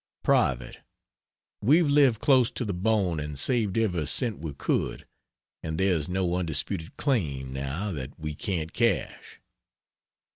[0.23, 0.79] (Private.)
[1.61, 5.05] We've lived close to the bone and saved every cent we could,
[5.61, 9.39] and there's no undisputed claim, now, that we can't cash.